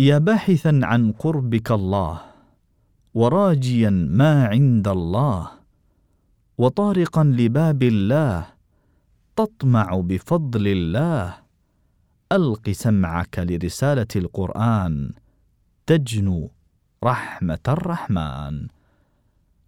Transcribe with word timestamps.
يا 0.00 0.18
باحثا 0.18 0.80
عن 0.82 1.12
قربك 1.12 1.72
الله 1.72 2.20
وراجيا 3.14 3.90
ما 3.90 4.46
عند 4.46 4.88
الله 4.88 5.50
وطارقا 6.58 7.24
لباب 7.24 7.82
الله 7.82 8.46
تطمع 9.36 10.00
بفضل 10.00 10.68
الله 10.68 11.34
ألق 12.32 12.70
سمعك 12.70 13.38
لرسالة 13.38 14.12
القرآن 14.16 15.12
تجنو 15.86 16.50
رحمة 17.04 17.66
الرحمن 17.68 18.66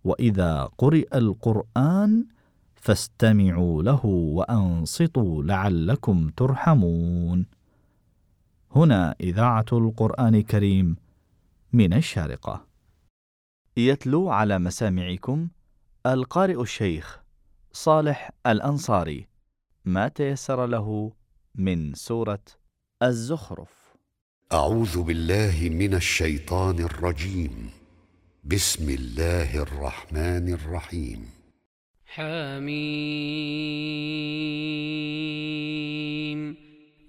وإذا 0.04 0.68
قرئ 0.78 1.18
القرآن 1.18 2.24
فاستمعوا 2.74 3.82
له 3.82 4.06
وأنصتوا 4.06 5.42
لعلكم 5.42 6.28
ترحمون 6.36 7.46
هنا 8.76 9.14
إذاعة 9.20 9.66
القرآن 9.72 10.34
الكريم 10.34 10.96
من 11.72 11.92
الشارقة. 11.92 12.66
يتلو 13.76 14.30
على 14.30 14.58
مسامعكم 14.58 15.48
القارئ 16.06 16.62
الشيخ 16.62 17.20
صالح 17.72 18.30
الأنصاري 18.46 19.26
ما 19.84 20.08
تيسر 20.08 20.66
له 20.66 21.12
من 21.54 21.94
سورة 21.94 22.44
الزخرف. 23.02 23.96
أعوذ 24.52 25.02
بالله 25.02 25.68
من 25.72 25.94
الشيطان 25.94 26.78
الرجيم. 26.78 27.70
بسم 28.44 28.88
الله 28.90 29.62
الرحمن 29.62 30.52
الرحيم. 30.52 31.28
حميم. 32.06 32.72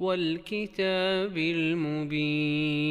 والكتاب 0.04 1.38
المبين. 1.38 2.84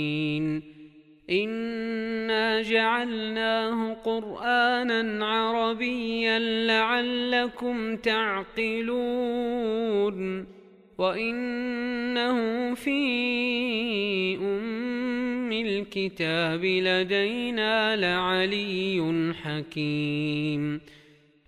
انا 1.31 2.63
جعلناه 2.63 3.93
قرانا 3.95 5.27
عربيا 5.27 6.39
لعلكم 6.67 7.97
تعقلون. 7.97 8.93
وانه 10.99 12.75
في 12.75 13.01
ام 14.37 15.53
الكتاب 15.53 16.65
لدينا 16.65 17.97
لعلي 17.97 19.33
حكيم. 19.43 20.81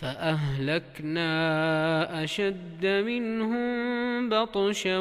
فأهلكنا 0.00 1.30
أشد 2.24 2.86
منهم 2.86 4.28
بطشا 4.28 4.98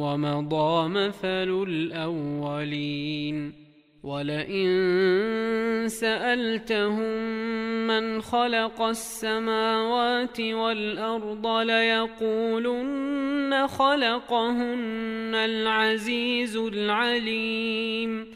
ومضى 0.00 0.88
مثل 0.88 1.64
الأولين 1.68 3.52
ولئن 4.02 4.68
سألتهم 5.88 7.26
من 7.86 8.22
خلق 8.22 8.82
السماوات 8.82 10.40
والأرض 10.40 11.46
ليقولن 11.46 13.06
خلقهن 13.66 15.34
العزيز 15.34 16.56
العليم 16.56 18.35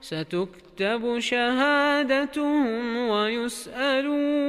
ستكتب 0.00 1.18
شهادتهم 1.18 2.96
ويسألون. 3.08 4.46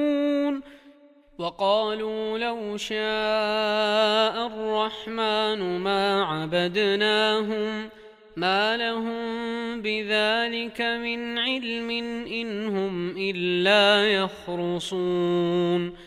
وقالوا 1.38 2.38
لو 2.38 2.78
شاء 2.78 4.48
الرحمن 4.48 5.80
ما 5.80 6.24
عبدناهم 6.24 7.90
ما 8.36 8.78
لهم 8.78 9.82
بذلك 9.82 10.82
من 10.82 11.38
علم 11.38 11.90
إن 12.28 12.68
هم 12.68 13.18
إلا 13.18 14.12
يخرصون. 14.12 16.07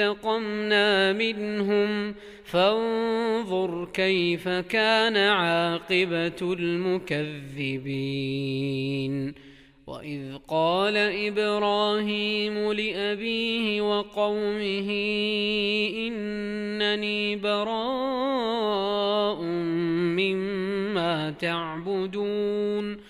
فانتقمنا 0.00 1.12
منهم. 1.12 2.14
فانظر 2.44 3.88
كيف 3.92 4.48
كان 4.48 5.16
عاقبة 5.16 6.42
المكذبين. 6.42 7.74
وإذ 9.86 10.36
قال 10.48 10.96
إبراهيم 10.96 12.72
لأبيه 12.72 13.80
وقومه 13.80 14.90
إنني 15.96 17.36
براء 17.36 19.42
مما 20.16 21.30
تعبدون. 21.30 23.09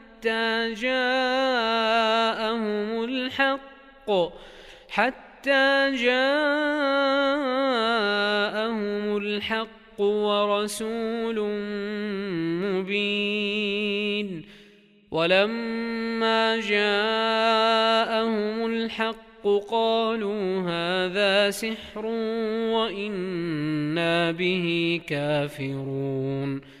جاءهم 0.73 2.63
الحق 3.03 4.11
حتى 4.89 5.91
جاءهم 5.95 6.17
الحق 9.17 10.01
ورسول 10.01 11.39
مبين. 12.63 14.45
ولما 15.11 16.59
جاءهم 16.59 18.65
الحق 18.65 19.47
قالوا 19.71 20.61
هذا 20.61 21.49
سحر 21.49 22.05
وإنا 22.75 24.31
به 24.31 25.01
كافرون. 25.07 26.80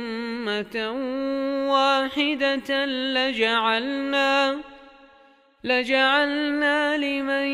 واحدة 1.69 2.85
لجعلنا 2.85 4.57
لجعلنا 5.63 6.97
لمن 6.97 7.47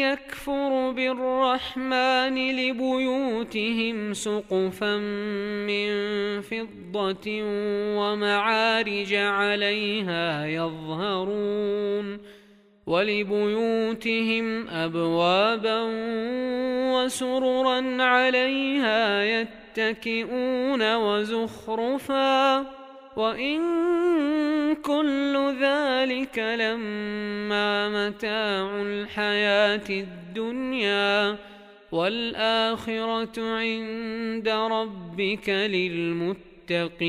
يكفر 0.00 0.90
بالرحمن 0.90 2.56
لبيوتهم 2.56 4.14
سقفا 4.14 4.96
من 5.66 5.90
فضة 6.40 7.42
ومعارج 7.98 9.14
عليها 9.14 10.46
يظهرون 10.46 12.18
ولبيوتهم 12.86 14.68
أبوابا 14.68 15.80
وسررا 16.94 18.02
عليها 18.02 19.22
يتكئون 19.78 20.96
وزخرفا 20.96 22.66
وإن 23.16 23.60
كل 24.74 25.54
ذلك 25.60 26.38
لما 26.38 27.88
متاع 27.88 28.82
الحياة 28.82 29.90
الدنيا 29.90 31.36
والآخرة 31.92 33.56
عند 33.56 34.48
ربك 34.48 35.48
للمتقين 36.68 37.08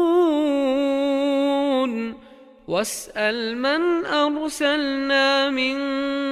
واسأل 2.71 3.57
من 3.57 4.05
أرسلنا 4.05 5.49
من 5.49 5.77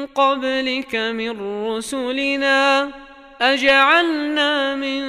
قبلك 0.05 0.95
من 0.95 1.65
رسلنا 1.67 2.89
أجعلنا 3.41 4.75
من 4.75 5.01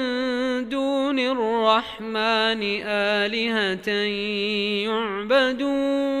دون 0.69 1.19
الرحمن 1.19 2.61
آلهة 2.85 3.89
يعبدون 4.87 6.20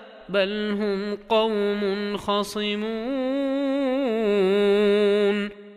بل 0.33 0.71
هم 0.79 1.17
قوم 1.29 2.17
خصمون 2.17 2.81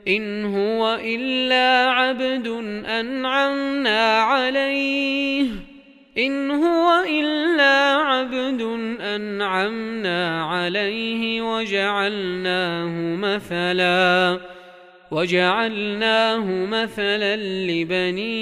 إن 0.08 0.44
هو 0.44 0.99
إلا 1.04 1.90
عبد 1.90 2.46
أنعمنا 2.87 4.20
عليه 4.20 5.46
إن 6.18 6.50
هو 6.50 7.04
إلا 7.08 7.94
عبد 7.94 8.62
أنعمنا 9.00 10.44
عليه 10.44 11.42
وجعلناه 11.42 13.16
مثلا 13.16 14.40
وجعلناه 15.11 16.66
مثلا 16.66 17.37
لبني 17.66 18.34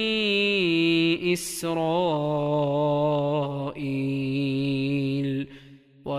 اسرائيل 1.33 2.83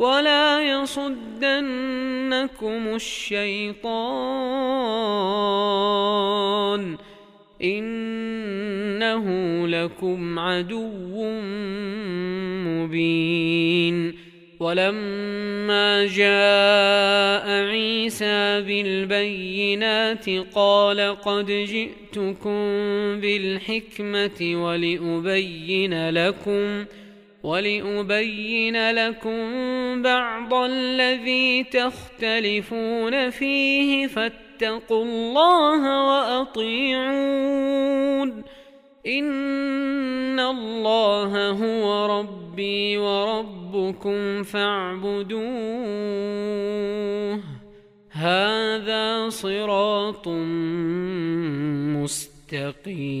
ولا 0.00 0.62
يصدنكم 0.62 1.50
الشيطان 2.94 3.80
إنه 7.62 9.26
لكم 9.66 10.38
عدو 10.38 11.24
مبين 12.64 14.14
ولما 14.60 16.06
جاء 16.06 17.50
عيسى 17.50 18.60
بالبينات 18.60 20.30
قال 20.54 21.16
قد 21.22 21.46
جئتكم 21.46 22.60
بالحكمة 23.20 24.62
ولأبين 24.64 26.10
لكم 26.10 26.84
ولأبين 27.42 28.90
لكم 28.90 29.42
بعض 30.02 30.54
الذي 30.54 31.64
تختلفون 31.64 33.30
فيه 33.30 34.06
فاتقوا 34.06 35.04
الله 35.04 36.06
وأطيعون 36.08 37.50
إن 39.06 40.40
الله 40.40 41.50
هو 41.50 42.18
ربي 42.20 42.98
وربكم 42.98 44.42
فاعبدوه 44.42 45.50
هذا 48.10 49.28
صراط 49.28 50.28
مستقيم 51.96 53.20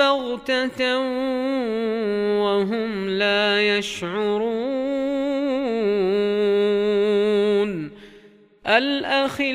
بغتة 0.00 0.98
وهم 2.40 3.08
لا 3.08 3.76
يشعرون 3.78 4.60
الأخلاء 8.66 9.50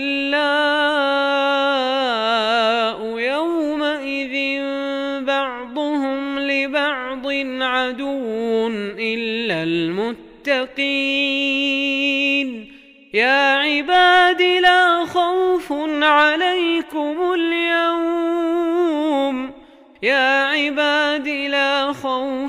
يومئذ 3.20 4.36
بعضهم 5.26 6.40
لبعض 6.40 7.28
عدو 7.62 8.68
إلا 9.00 9.64
المتقين 9.64 10.96
يا 13.14 13.56
عباد 13.56 14.42
لا 14.42 15.06
خوف 15.06 15.74
عليكم 16.02 17.34
اليوم 17.34 17.55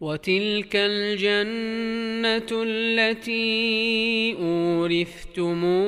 وتلك 0.00 0.72
الجنة 0.74 2.62
التي 2.62 4.36
أورثتموها 4.40 5.80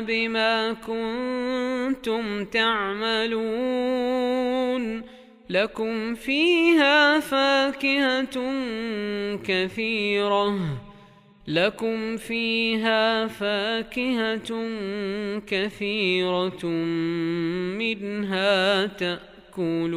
بما 0.00 0.72
كنتم 0.72 2.44
تعملون 2.44 3.86
لكم 5.50 6.14
فيها 6.14 7.20
فاكهة 7.20 8.52
كثيرة 9.44 10.58
لكم 11.48 12.16
فيها 12.16 13.26
فاكهة 13.26 14.68
كثيرة 15.46 16.66
منها 17.78 18.86
تأكلون 18.86 19.96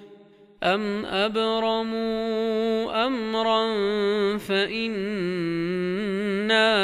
أم 0.63 1.05
أبرموا 1.05 3.07
أمرا 3.07 3.67
فإنا 4.37 5.73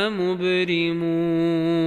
مبرمون 0.09 1.77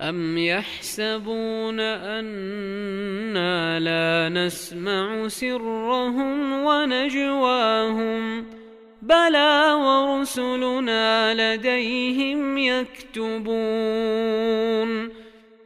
أم 0.00 0.38
يحسبون 0.38 1.80
أنا 1.80 3.80
لا 3.80 4.28
نسمع 4.28 5.28
سرهم 5.28 6.52
ونجواهم 6.52 8.46
بلى 9.02 9.72
ورسلنا 9.72 11.34
لديهم 11.34 12.58
يكتبون 12.58 13.46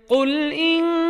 قل 0.08 0.52
إن 0.52 1.09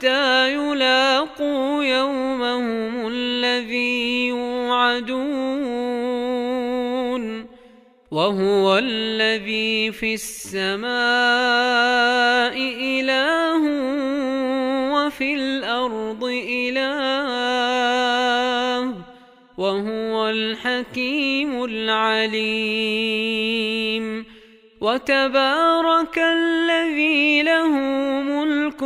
حتى 0.00 0.52
يلاقوا 0.52 1.84
يومهم 1.84 3.08
الذي 3.08 4.28
يوعدون 4.28 5.20
وهو 8.10 8.78
الذي 8.78 9.92
في 9.92 10.14
السماء 10.14 10.90
إله 13.00 13.62
وفي 14.92 15.34
الأرض 15.34 16.24
إله 16.48 16.84
وهو 19.58 20.28
الحكيم 20.28 21.64
العليم 21.64 23.10
وتبارك 24.80 26.18
الذي 26.18 27.42
له 27.42 27.68
ملك 28.22 28.82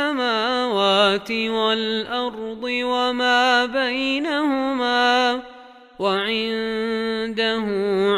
السماوات 0.00 1.30
والأرض 1.30 2.64
وما 2.64 3.66
بينهما 3.66 5.42
وعنده 5.98 7.64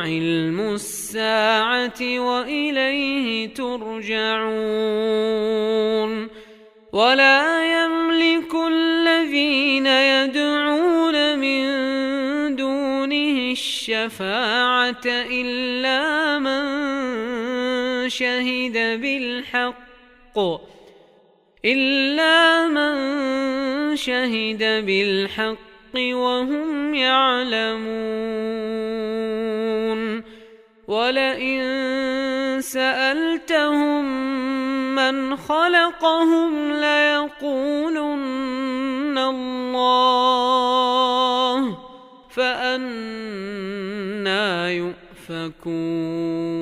علم 0.04 0.60
الساعة 0.74 2.00
وإليه 2.02 3.54
ترجعون 3.54 4.12
ولا 6.92 7.42
يملك 7.82 8.54
الذين 8.54 9.86
يدعون 9.86 11.38
من 11.38 11.66
دونه 12.56 13.52
الشفاعة 13.52 15.06
إلا 15.06 16.38
من 16.38 16.62
شهد 18.08 19.00
بالحق 19.00 20.71
إلا 21.64 22.68
من 22.68 22.94
شهد 23.96 24.86
بالحق 24.86 25.94
وهم 25.96 26.94
يعلمون. 26.94 28.62
ولئن 30.88 31.60
سألتهم 32.60 34.04
من 34.94 35.36
خلقهم 35.36 36.72
ليقولن 36.72 38.22
الله 39.18 40.58
فأنا 42.30 43.62
يؤفكون. 44.70 46.61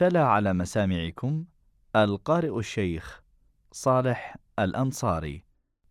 تلا 0.00 0.24
على 0.24 0.52
مسامعكم 0.52 1.44
القارئ 1.96 2.58
الشيخ 2.58 3.22
صالح 3.72 4.36
الأنصاري 4.58 5.44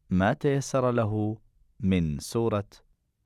ما 0.09 0.33
تيسر 0.33 0.91
له 0.91 1.37
من 1.79 2.19
سورة 2.19 2.69